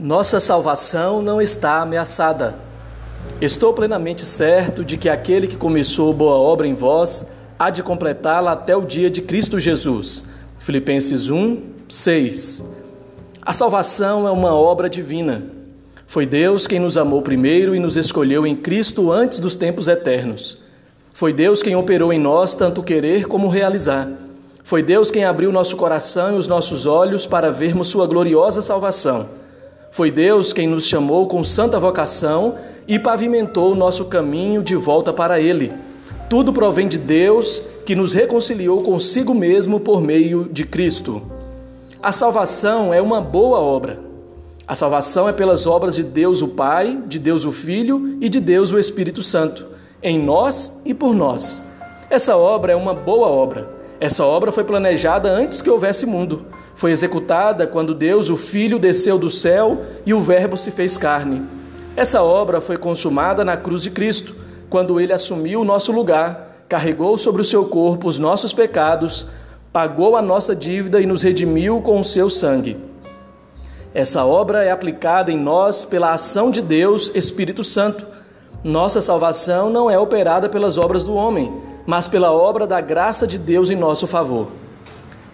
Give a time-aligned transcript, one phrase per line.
[0.00, 2.54] Nossa salvação não está ameaçada.
[3.40, 7.26] Estou plenamente certo de que aquele que começou boa obra em vós
[7.58, 10.24] há de completá-la até o dia de Cristo Jesus.
[10.60, 12.64] Filipenses 1, 6.
[13.42, 15.42] A salvação é uma obra divina.
[16.06, 20.58] Foi Deus quem nos amou primeiro e nos escolheu em Cristo antes dos tempos eternos.
[21.12, 24.08] Foi Deus quem operou em nós tanto querer como realizar.
[24.62, 29.37] Foi Deus quem abriu nosso coração e os nossos olhos para vermos Sua gloriosa salvação.
[29.90, 35.12] Foi Deus quem nos chamou com santa vocação e pavimentou o nosso caminho de volta
[35.12, 35.72] para Ele.
[36.28, 41.22] Tudo provém de Deus que nos reconciliou consigo mesmo por meio de Cristo.
[42.02, 43.98] A salvação é uma boa obra.
[44.66, 48.38] A salvação é pelas obras de Deus o Pai, de Deus o Filho e de
[48.38, 49.66] Deus o Espírito Santo,
[50.02, 51.62] em nós e por nós.
[52.10, 53.70] Essa obra é uma boa obra.
[53.98, 56.44] Essa obra foi planejada antes que houvesse mundo
[56.78, 61.42] foi executada quando Deus, o Filho, desceu do céu e o Verbo se fez carne.
[61.96, 64.32] Essa obra foi consumada na cruz de Cristo,
[64.70, 69.26] quando ele assumiu o nosso lugar, carregou sobre o seu corpo os nossos pecados,
[69.72, 72.76] pagou a nossa dívida e nos redimiu com o seu sangue.
[73.92, 78.06] Essa obra é aplicada em nós pela ação de Deus, Espírito Santo.
[78.62, 81.52] Nossa salvação não é operada pelas obras do homem,
[81.84, 84.57] mas pela obra da graça de Deus em nosso favor.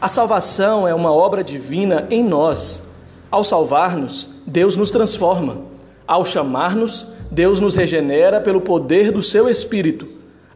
[0.00, 2.84] A salvação é uma obra divina em nós.
[3.30, 5.58] Ao salvar-nos, Deus nos transforma.
[6.08, 10.08] Ao chamar-nos, Deus nos regenera pelo poder do seu Espírito.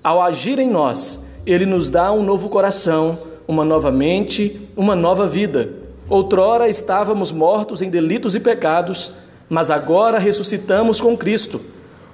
[0.03, 5.29] Ao agir em nós, Ele nos dá um novo coração, uma nova mente, uma nova
[5.29, 5.75] vida.
[6.09, 9.13] Outrora estávamos mortos em delitos e pecados,
[9.47, 11.61] mas agora ressuscitamos com Cristo.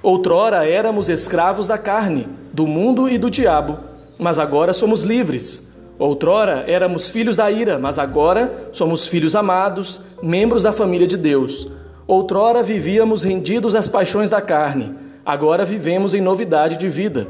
[0.03, 3.79] Outrora éramos escravos da carne, do mundo e do diabo,
[4.19, 5.70] mas agora somos livres.
[6.01, 11.67] Outrora éramos filhos da ira, mas agora somos filhos amados, membros da família de Deus.
[12.07, 17.27] Outrora vivíamos rendidos às paixões da carne, agora vivemos em novidade de vida.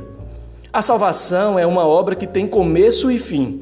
[0.71, 3.61] A salvação é uma obra que tem começo e fim.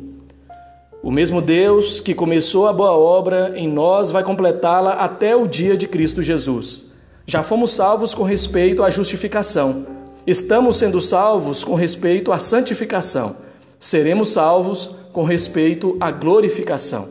[1.02, 5.76] O mesmo Deus que começou a boa obra em nós vai completá-la até o dia
[5.76, 6.92] de Cristo Jesus.
[7.26, 9.88] Já fomos salvos com respeito à justificação.
[10.28, 17.08] Estamos sendo salvos com respeito à santificação seremos salvos com respeito à glorificação.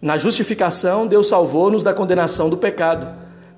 [0.00, 3.08] Na justificação, Deus salvou-nos da condenação do pecado.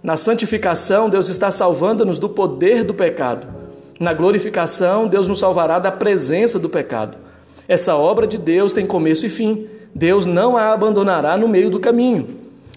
[0.02, 3.46] Na santificação, Deus está salvando-nos do poder do pecado.
[3.98, 7.18] Na glorificação, Deus nos salvará da presença do pecado.
[7.66, 9.66] Essa obra de Deus tem começo e fim.
[9.94, 12.28] Deus não a abandonará no meio do caminho.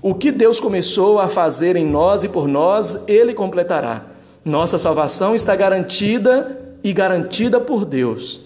[0.02, 4.06] O que Deus começou a fazer em nós e por nós, Ele completará.
[4.44, 8.42] Nossa salvação está garantida e garantida por Deus.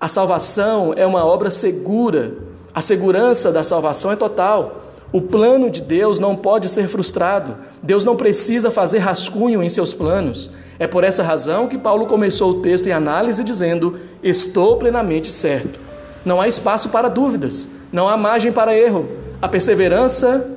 [0.00, 2.34] A salvação é uma obra segura.
[2.72, 4.84] A segurança da salvação é total.
[5.10, 7.56] O plano de Deus não pode ser frustrado.
[7.82, 10.52] Deus não precisa fazer rascunho em seus planos.
[10.78, 15.80] É por essa razão que Paulo começou o texto em análise dizendo: Estou plenamente certo.
[16.24, 19.08] Não há espaço para dúvidas, não há margem para erro.
[19.42, 20.48] A perseverança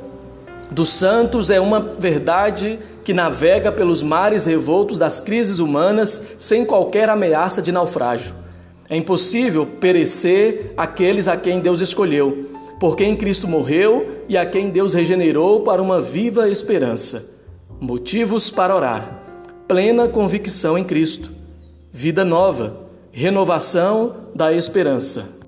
[0.70, 7.10] dos santos é uma verdade que navega pelos mares revoltos das crises humanas sem qualquer
[7.10, 8.36] ameaça de naufrágio.
[8.92, 14.70] É impossível perecer aqueles a quem Deus escolheu, por quem Cristo morreu e a quem
[14.70, 17.40] Deus regenerou para uma viva esperança.
[17.80, 19.24] Motivos para orar:
[19.66, 21.32] plena convicção em Cristo,
[21.90, 22.82] vida nova,
[23.14, 25.41] renovação da esperança.